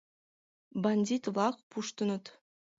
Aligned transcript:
Бандит-влак 0.83 1.55
пуштыныт. 1.69 2.25